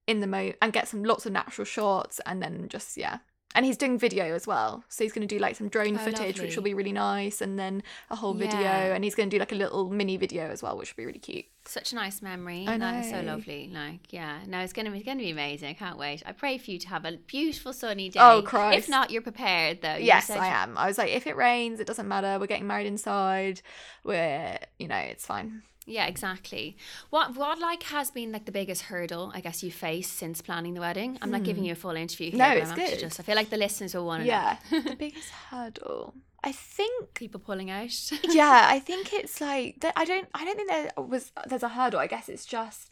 [0.05, 3.19] in the mo and get some lots of natural shots and then just yeah.
[3.55, 6.39] And he's doing video as well, so he's gonna do like some drone Oh, footage,
[6.41, 8.93] which will be really nice, and then a whole video, Yeah.
[8.93, 11.19] and he's gonna do like a little mini video as well, which will be really
[11.19, 11.45] cute.
[11.67, 12.65] such a nice memory.
[12.67, 13.71] I That is so lovely.
[13.73, 15.69] Like, yeah, no, it's gonna be gonna be amazing.
[15.69, 16.21] I can't wait.
[16.23, 18.19] I pray for you to have a beautiful sunny day.
[18.21, 18.77] Oh, Christ.
[18.77, 19.95] If not, you're prepared though.
[19.95, 20.77] You yes, I am.
[20.77, 22.37] I was like, if it rains, it doesn't matter.
[22.39, 23.61] We're getting married inside.
[24.03, 25.63] We're, you know, it's fine.
[25.88, 26.78] Yeah, exactly.
[27.12, 30.74] What what like has been like the biggest hurdle I guess you faced since planning
[30.74, 31.17] the wedding?
[31.21, 32.43] I'm not giving you a full interview here.
[32.43, 32.54] Hmm.
[32.54, 33.00] No, it's I'm good.
[33.00, 34.58] Just I feel like the listeners will want to Yeah.
[34.71, 34.80] know.
[34.82, 36.15] the biggest hurdle.
[36.43, 38.12] I think People pulling out.
[38.30, 39.84] yeah, I think it's like.
[39.95, 40.28] I don't.
[40.34, 41.32] I don't think there was.
[41.48, 42.00] There's a hurdle.
[42.00, 42.89] I guess it's just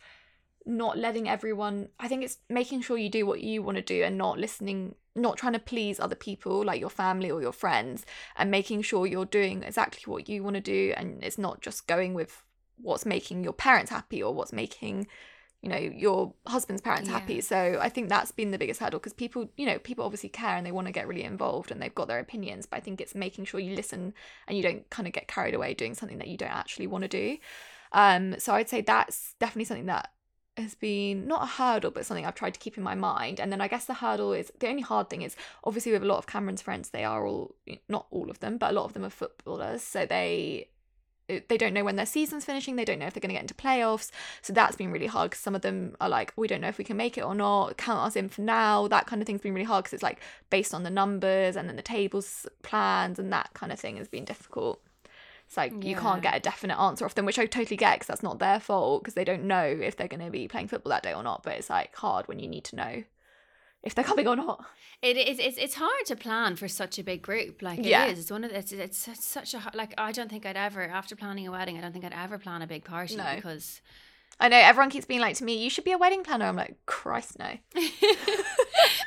[0.65, 1.89] not letting everyone.
[1.99, 4.95] I think it's making sure you do what you want to do and not listening,
[5.15, 8.05] not trying to please other people like your family or your friends,
[8.37, 11.85] and making sure you're doing exactly what you want to do, and it's not just
[11.85, 12.43] going with
[12.77, 15.07] what's making your parents happy or what's making
[15.61, 17.19] you know your husband's parents Yeah.
[17.19, 20.27] happy so i think that's been the biggest hurdle because people you know people obviously
[20.29, 22.79] care and they want to get really involved and they've got their opinions but i
[22.81, 24.13] think it's making sure you listen
[24.47, 27.03] and you don't kind of get carried away doing something that you don't actually want
[27.03, 27.37] to do.
[27.93, 30.11] Um so i'd say that's definitely something that
[30.57, 33.39] has been not a hurdle but something i've tried to keep in my mind.
[33.39, 36.07] And then i guess the hurdle is the only hard thing is obviously with a
[36.07, 37.55] lot of cameron's friends they are all
[37.87, 39.81] not all of them but a lot of them are footballers.
[39.81, 40.67] So they
[41.27, 43.43] they don't know when their season's finishing they don't know if they're going to get
[43.43, 44.11] into playoffs.
[44.41, 46.77] So that's been really hard because some of them are like we don't know if
[46.77, 49.41] we can make it or not count us in for now that kind of thing's
[49.41, 53.19] been really hard because it's like based on the numbers and then the tables plans
[53.19, 54.81] and that kind of thing has been difficult.
[55.47, 58.07] It's like you can't get a definite answer off them which i totally get because
[58.07, 60.89] that's not their fault because they don't know if they're going to be playing football
[60.89, 63.03] that day or not but it's like hard when you need to know
[63.83, 64.65] if they're coming or not.
[65.01, 65.37] It is.
[65.39, 67.61] It's, it's hard to plan for such a big group.
[67.61, 67.91] Like it is.
[67.91, 68.05] Yeah.
[68.05, 69.93] It's one of the, it's, it's it's such a hard- like.
[69.97, 71.77] I don't think I'd ever after planning a wedding.
[71.77, 73.35] I don't think I'd ever plan a big party No.
[73.35, 73.81] because.
[74.39, 76.45] I know everyone keeps being like to me, you should be a wedding planner.
[76.45, 77.51] I'm like, Christ, no.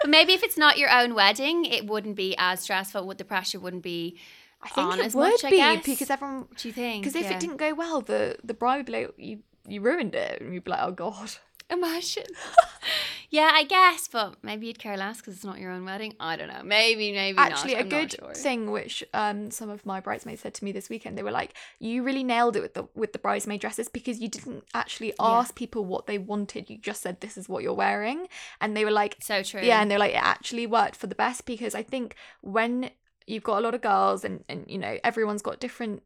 [0.00, 3.06] But maybe if it's not your own wedding, it wouldn't be as stressful.
[3.06, 4.18] Would the pressure wouldn't be
[4.62, 5.50] I think on it as would much?
[5.50, 7.02] Be because everyone Do you think?
[7.02, 7.36] because if Yeah.
[7.36, 10.54] it didn't go well, the the bride would be like, you you ruined it, and
[10.54, 11.32] you'd be like, oh god.
[11.70, 12.26] Imagine.
[13.30, 16.14] yeah, I guess, but maybe you'd care less because it's not your own wedding.
[16.20, 16.62] I don't know.
[16.62, 17.80] Maybe, maybe Actually, not.
[17.80, 18.34] a I'm good sure.
[18.34, 21.54] thing which um some of my bridesmaids said to me this weekend, they were like,
[21.78, 25.54] you really nailed it with the with the bridesmaid dresses because you didn't actually ask
[25.54, 26.70] people what they wanted.
[26.70, 28.28] You just said this is what you're wearing,
[28.60, 29.62] and they were like, So true.
[29.62, 32.90] Yeah, and they're like, it actually worked for the best because I think when
[33.26, 36.02] you've got a lot of girls and, and you know, everyone's got different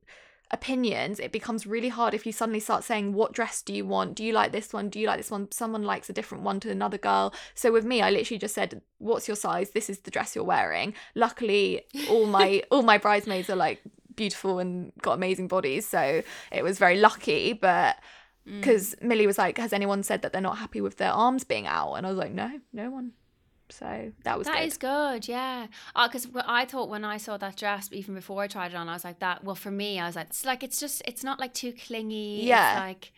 [0.52, 4.14] opinions, it becomes really hard if you suddenly start saying, What dress do you want?
[4.14, 4.88] Do you like this one?
[4.88, 5.50] Do you like this one?
[5.52, 7.32] Someone likes a different one to another girl.
[7.54, 9.70] So with me, I literally just said, What's your size?
[9.70, 10.94] This is the dress you're wearing.
[11.14, 13.80] Luckily, all my all my bridesmaids are like
[14.16, 15.86] beautiful and got amazing bodies.
[15.86, 17.96] So it was very lucky, but
[18.48, 18.58] Mm.
[18.58, 21.66] because Millie was like, "Has anyone said that they're not happy with their arms being
[21.66, 23.12] out?" And I was like, "No, no one."
[23.70, 24.66] So that was That good.
[24.66, 25.66] is good, yeah.
[25.94, 28.88] Uh, because I thought when I saw that dress, even before I tried it on,
[28.88, 29.44] I was like, that.
[29.44, 32.42] Well, for me, I was like, it's like it's just, it's not like too clingy.
[32.44, 32.72] Yeah.
[32.72, 33.12] It's like,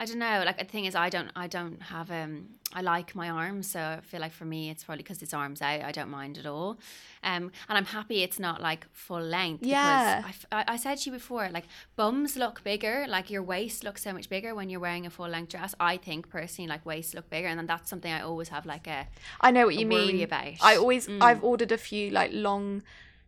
[0.00, 0.42] I don't know.
[0.44, 3.80] Like the thing is, I don't, I don't have um, I like my arms, so
[3.80, 5.82] I feel like for me, it's probably because it's arms out.
[5.82, 6.78] I don't mind at all,
[7.22, 9.60] um, and I'm happy it's not like full length.
[9.60, 10.22] because Yeah.
[10.24, 13.84] I f- I, I said to you before, like bums look bigger, like your waist
[13.84, 15.76] looks so much bigger when you're wearing a full length dress.
[15.78, 18.88] I think personally, like waists look bigger, and then that's something I always have like
[18.88, 19.06] a
[19.40, 20.20] I know what you mean.
[20.22, 20.54] about.
[20.60, 21.22] I always Mm.
[21.22, 22.82] I've ordered a few like long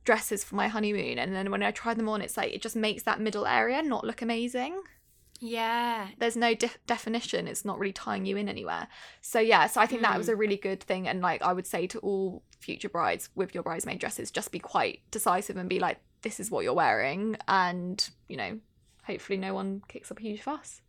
[0.04, 2.76] dresses for my honeymoon and then when I try them on it's like it just
[2.76, 4.80] makes that middle area not look amazing.
[5.40, 6.08] Yeah.
[6.18, 7.46] There's no def- definition.
[7.46, 8.88] It's not really tying you in anywhere.
[9.20, 10.18] So yeah, so I think that Mm.
[10.18, 13.54] was a really good thing and like I would say to all future brides with
[13.54, 17.36] your bridesmaid dresses just be quite decisive and be like this is what you're wearing
[17.46, 18.58] and you know
[19.04, 20.80] hopefully no one kicks up a huge fuss.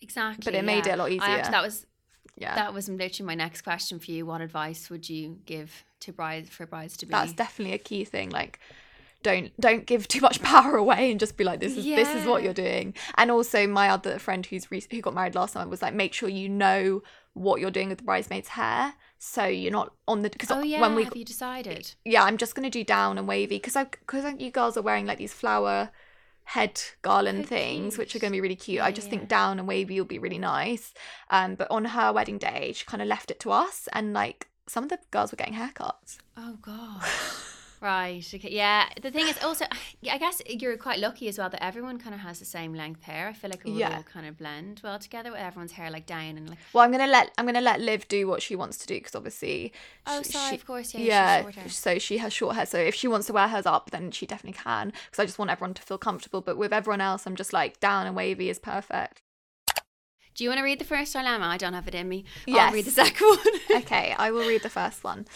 [0.00, 0.42] Exactly.
[0.44, 1.42] But it made it a lot easier.
[1.42, 1.86] that was
[2.36, 2.54] Yeah.
[2.54, 4.24] that was literally my next question for you.
[4.24, 7.10] What advice would you give to brides for brides to be?
[7.10, 8.60] that's definitely a key thing like
[9.22, 12.26] don't don't give too much power away and just be like this is this is
[12.26, 15.68] what you're doing and also my other friend who's re- who got married last time
[15.68, 17.02] was like make sure you know
[17.34, 20.80] what you're doing with the bridesmaid's hair so you're not on the because oh yeah.
[20.80, 21.94] when we have you decided?
[22.04, 24.82] yeah i'm just going to do down and wavy because i because you girls are
[24.82, 25.90] wearing like these flower
[26.44, 29.10] head garland How things which are going to be really cute i just yeah.
[29.10, 30.94] think down and wavy will be really nice
[31.30, 34.48] um but on her wedding day she kind of left it to us and like
[34.66, 37.02] some of the girls were getting haircuts Oh god.
[37.80, 38.24] Right.
[38.34, 38.50] Okay.
[38.50, 38.88] Yeah.
[39.00, 39.64] The thing is also,
[40.10, 43.02] I guess you're quite lucky as well that everyone kind of has the same length
[43.02, 43.28] hair.
[43.28, 43.96] I feel like it will Yeah.
[43.96, 46.58] all kind of blend well together with everyone's hair like down and like.
[46.72, 49.14] Well, I'm gonna let I'm gonna let Liv do what she wants to do because
[49.14, 49.72] obviously.
[50.06, 50.48] Oh, she- sorry.
[50.50, 50.94] she- of course.
[50.94, 51.44] Yeah.
[51.54, 52.66] Yeah, so she has short hair.
[52.66, 54.88] So if she wants to wear hers up, then she definitely can.
[55.06, 56.40] Because I just want everyone to feel comfortable.
[56.40, 59.22] But with everyone else, I'm just like down and wavy is perfect.
[60.34, 61.46] Do you want to read the first dilemma?
[61.46, 62.24] I don't have it in me.
[62.46, 62.68] Yes.
[62.68, 63.26] I'll read the second
[63.70, 63.82] one.
[63.82, 65.26] okay, I will read the first one.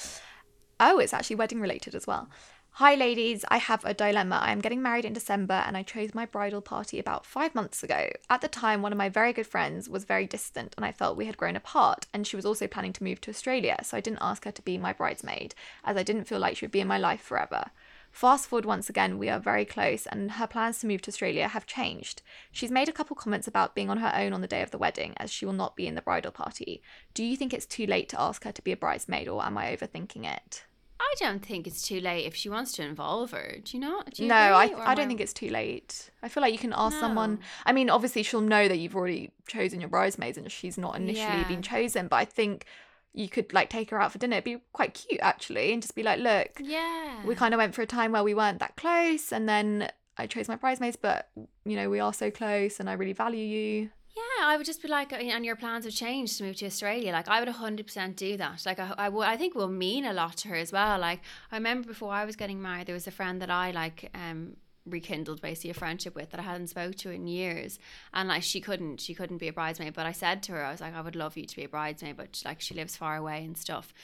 [0.85, 2.29] Oh, it's actually wedding related as well.
[2.77, 3.45] Hi, ladies.
[3.49, 4.41] I have a dilemma.
[4.43, 7.85] I am getting married in December and I chose my bridal party about five months
[7.85, 8.11] ago.
[8.29, 11.17] At the time, one of my very good friends was very distant and I felt
[11.17, 14.01] we had grown apart, and she was also planning to move to Australia, so I
[14.01, 16.81] didn't ask her to be my bridesmaid, as I didn't feel like she would be
[16.81, 17.67] in my life forever.
[18.11, 21.49] Fast forward once again, we are very close, and her plans to move to Australia
[21.49, 22.23] have changed.
[22.51, 24.79] She's made a couple comments about being on her own on the day of the
[24.79, 26.83] wedding, as she will not be in the bridal party.
[27.15, 29.57] Do you think it's too late to ask her to be a bridesmaid, or am
[29.57, 30.65] I overthinking it?
[31.05, 33.57] I don't think it's too late if she wants to involve her.
[33.65, 34.13] Do you not?
[34.15, 36.11] Do you no, I, agree, or I don't think it's too late.
[36.23, 37.41] I feel like you can ask someone.
[37.67, 41.19] I mean, obviously, she'll know that you've already chosen your bridesmaids and she's not initially
[41.43, 41.49] Yeah.
[41.49, 42.65] been chosen, but I think
[43.13, 44.37] you could like take her out for dinner.
[44.37, 47.25] It'd be quite cute, actually, and just be like, look, Yeah.
[47.27, 50.27] we kind of went for a time where we weren't that close and then i
[50.27, 51.31] chose my bridesmaids but
[51.65, 54.83] you know we are so close and i really value you Yeah, I would just
[54.83, 57.13] be like, uh, and your plans have changed to move to Australia.
[57.13, 58.63] Like, I would 100% do that.
[58.67, 60.99] Like, I, I, would, I think will mean a lot to her as well.
[60.99, 61.21] Like,
[61.51, 64.57] I remember before I was getting married, there was a friend that I like, um,
[64.85, 67.79] rekindled basically a friendship with that I hadn't spoke to in years
[68.13, 70.73] and like she couldn't she couldn't be a bridesmaid but I said to her I
[70.73, 73.17] was like I would love you to be a bridesmaid but like she lives far
[73.17, 73.95] away and stuff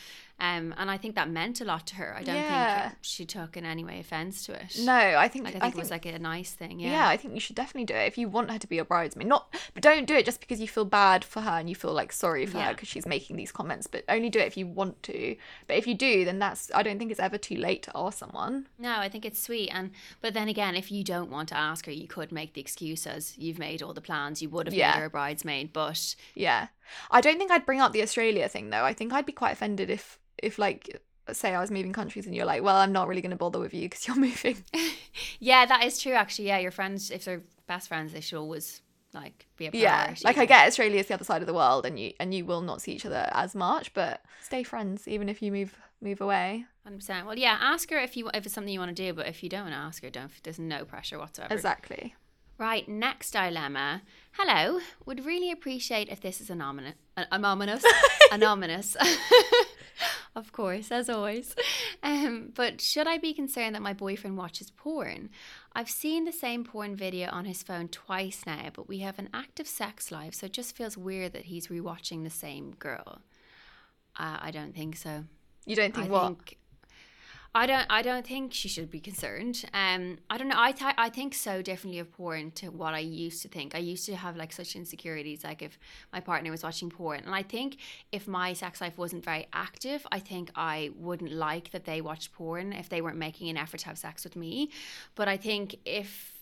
[0.41, 2.15] um and I think that meant a lot to her.
[2.17, 2.89] I don't Yeah.
[2.91, 4.79] think she took in any way offense to it.
[4.81, 6.91] No i think like I i think think, it was like a nice thing yeah.
[6.91, 8.85] yeah i think you should definitely do it if you want her to be your
[8.85, 9.27] bridesmaid.
[9.27, 11.93] Not but don't do it just because you feel bad for her and you feel
[11.93, 14.67] like sorry for her because she's making these comments but only do it if you
[14.67, 15.37] want to.
[15.67, 18.19] But if you do then that's i don't think it's ever too late to ask
[18.19, 18.67] someone.
[18.79, 21.87] No, I think it's sweet, and but then again, if you don't want to ask
[21.87, 24.41] her, you could make the excuse as you've made all the plans.
[24.43, 24.93] You would have Yeah.
[24.93, 26.69] made her a bridesmaid, but yeah.
[27.11, 28.85] I don't think i'd bring up the australia thing though.
[28.85, 31.01] I think i'd be quite offended if if like
[31.33, 33.59] say I was moving countries and you're like, well, I'm not really going to bother
[33.59, 34.65] with you because you're moving.
[35.41, 36.13] Yeah, that is true.
[36.13, 38.83] Actually, yeah, your friends, if they're best friends, they should always
[39.15, 41.99] like be a yeah, like I get Australia's the other side of the world, and
[41.99, 45.43] you and you will not see each other as much, but stay friends even if
[45.43, 46.67] you move move away.
[46.85, 47.27] Hundred percent.
[47.27, 49.43] Well, yeah, ask her if you if it's something you want to do, but if
[49.43, 50.31] you don't ask her, don't.
[50.43, 51.53] There's no pressure whatsoever.
[51.55, 52.15] Exactly.
[52.59, 54.03] Right, next dilemma.
[54.33, 56.95] Hello, would really appreciate if this is anonymous.
[57.31, 57.85] Anonymous.
[58.33, 58.97] anonymous.
[60.37, 61.55] of course, as always.
[62.03, 65.31] Um, but should I be concerned that my boyfriend watches porn?
[65.73, 69.29] I've seen the same porn video on his phone twice now, but we have an
[69.33, 73.21] active sex life, so it just feels weird that he's rewatching the same girl.
[74.19, 75.25] Uh, I don't think so.
[75.65, 76.27] You don't think I what?
[76.27, 76.59] think
[77.55, 77.87] I don't.
[77.89, 79.65] I don't think she should be concerned.
[79.73, 80.57] Um, I don't know.
[80.59, 83.75] I th- I think so differently of porn to what I used to think.
[83.75, 85.79] I used to have like such insecurities, like if
[86.13, 87.79] my partner was watching porn, and I think
[88.13, 92.33] if my sex life wasn't very active, I think I wouldn't like that they watched
[92.33, 94.71] porn if they weren't making an effort to have sex with me.
[95.15, 96.38] But I think if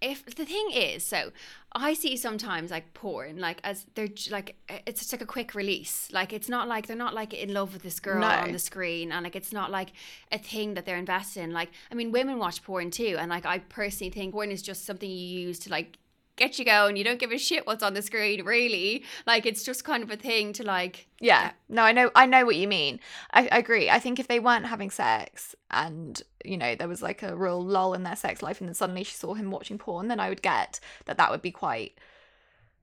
[0.00, 1.30] if the thing is, so
[1.72, 6.08] I see sometimes like porn, like as they're like it's just like a quick release.
[6.12, 8.26] Like it's not like they're not like in love with this girl No.
[8.28, 9.92] on the screen, and like it's not like
[10.32, 11.52] a thing that they're invested in.
[11.52, 14.84] Like I mean, women watch porn too, and like I personally think porn is just
[14.86, 15.16] something you
[15.48, 15.98] use to like
[16.40, 16.96] get you going.
[16.96, 19.04] You don't give a shit what's on the screen, really.
[19.26, 21.06] Like it's just kind of a thing to like.
[21.20, 21.52] Yeah.
[21.68, 22.98] No, I know I know what you mean.
[23.32, 23.88] I, I agree.
[23.88, 27.62] I think if they weren't having sex and, you know, there was like a real
[27.62, 30.30] lull in their sex life and then suddenly she saw him watching porn, then I
[30.30, 31.98] would get that that would be quite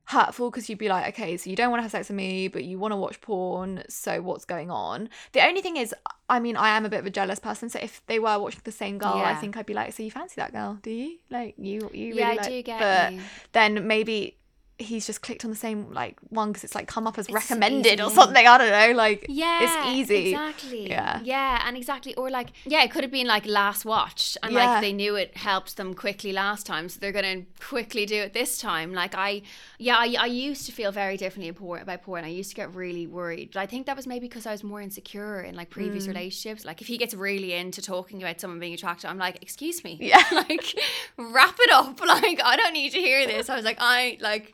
[0.07, 2.47] hurtful because you'd be like, okay, so you don't want to have sex with me,
[2.47, 5.09] but you want to watch porn, so what's going on?
[5.33, 5.93] The only thing is,
[6.29, 8.61] I mean, I am a bit of a jealous person, so if they were watching
[8.63, 11.17] the same girl, I think I'd be like, so you fancy that girl, do you?
[11.29, 13.21] Like, you, you Yeah, really I like, do get but you.
[13.51, 14.37] then maybe
[14.79, 17.33] he's just clicked on the same like one because it's like come up as It's
[17.33, 18.45] recommended or something.
[18.45, 18.95] I don't know.
[18.95, 20.29] Like, Yeah, it's easy.
[20.29, 20.87] Exactly.
[20.89, 21.19] Yeah.
[21.23, 24.73] yeah, and exactly, or like, yeah, it could have been like last watched, and Yeah.
[24.73, 28.33] like they knew it helped them quickly last time, so they're gonna quickly do it
[28.33, 28.93] this time.
[28.93, 29.41] Like I,
[29.79, 32.23] yeah, I, I used to feel very differently about about porn.
[32.23, 34.63] I used to get really worried, but I think that was maybe because I was
[34.63, 36.09] more insecure in like previous Mm.
[36.09, 36.65] relationships.
[36.65, 39.97] Like if he gets really into talking about someone being attracted, I'm like, excuse me,
[39.99, 40.23] Yeah.
[40.31, 40.75] like
[41.37, 41.99] wrap it up.
[42.15, 43.49] Like I don't need to hear this.
[43.49, 44.47] I was like, I like.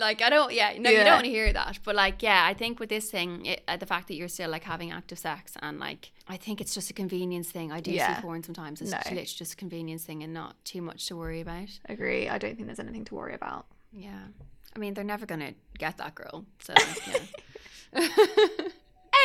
[0.00, 1.78] Like I don't, yeah, no, you don't want to hear that.
[1.84, 4.50] But like, yeah, I think with this thing, it, uh, the fact that you're still
[4.50, 7.70] like having active sex and like, I think it's just a convenience thing.
[7.70, 8.16] I do Yeah.
[8.16, 8.80] see porn sometimes.
[8.80, 8.96] It's No.
[8.96, 11.68] literally just a convenience thing and not too much to worry about.
[11.90, 12.26] Agree.
[12.34, 13.66] I don't think there's anything to worry about.
[13.92, 14.22] Yeah,
[14.74, 16.46] I mean, they're never gonna get that girl.
[16.66, 16.72] So
[17.06, 18.08] yeah.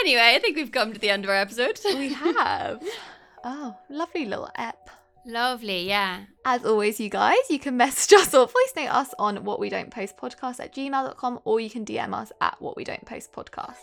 [0.01, 1.79] anyway, I think we've come to the end of our episode.
[1.85, 2.83] We have.
[3.45, 4.86] oh, lovely little app.
[5.27, 6.21] Lovely, yeah.
[6.45, 9.69] As always, you guys, you can message us or voice note us on what we
[9.69, 13.33] don't post podcast at gmail.com or you can DM us at what we don't post
[13.33, 13.75] podcast.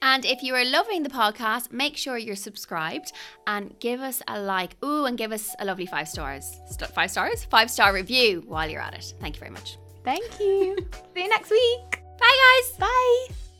[0.00, 3.12] And if you are loving the podcast, make sure you're subscribed
[3.46, 4.76] and give us a like.
[4.84, 6.60] Ooh, and give us a lovely five stars.
[6.68, 7.44] St- five stars?
[7.44, 9.14] Five star review while you're at it.
[9.20, 9.78] Thank you very much.
[10.04, 10.76] Thank you.
[11.14, 12.02] See you next week.
[12.18, 12.78] Bye, guys.
[12.78, 13.51] Bye.